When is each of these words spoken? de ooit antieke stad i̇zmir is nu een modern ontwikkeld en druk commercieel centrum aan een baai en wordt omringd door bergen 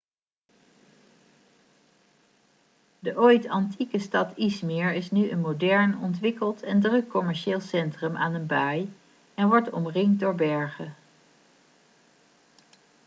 de 3.05 3.13
ooit 3.23 3.45
antieke 3.57 3.99
stad 4.07 4.29
i̇zmir 4.45 4.91
is 4.93 5.11
nu 5.11 5.29
een 5.31 5.39
modern 5.39 5.97
ontwikkeld 5.99 6.63
en 6.63 6.81
druk 6.81 7.09
commercieel 7.09 7.59
centrum 7.59 8.15
aan 8.17 8.33
een 8.33 8.47
baai 8.47 8.93
en 9.35 9.47
wordt 9.49 9.69
omringd 9.69 10.19
door 10.19 10.35
bergen 10.35 10.95